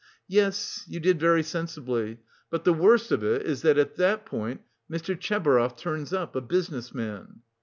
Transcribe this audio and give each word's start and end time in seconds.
"Yes, 0.27 0.83
you 0.87 0.99
did 0.99 1.19
very 1.19 1.43
sensibly. 1.43 2.21
But 2.49 2.63
the 2.63 2.73
worst 2.73 3.11
of 3.11 3.23
it 3.23 3.43
is 3.43 3.61
that 3.61 3.77
at 3.77 3.97
that 3.97 4.25
point 4.25 4.61
Mr. 4.89 5.15
Tchebarov 5.15 5.77
turns 5.77 6.11
up, 6.11 6.35
a 6.35 6.41
business 6.41 6.91
man. 6.91 7.41